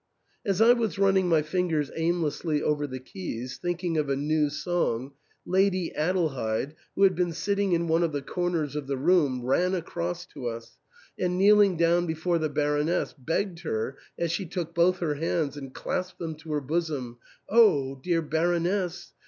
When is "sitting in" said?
7.31-7.87